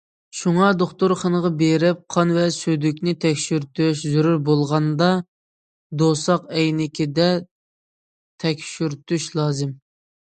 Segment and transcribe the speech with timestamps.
[0.35, 5.11] شۇڭا دوختۇرخانىغا بېرىپ قان ۋە سۈيدۈكنى تەكشۈرتۈش، زۆرۈر بولغاندا
[6.03, 7.31] دوۋساق ئەينىكىدە
[8.47, 9.77] تەكشۈرتۈش لازىم.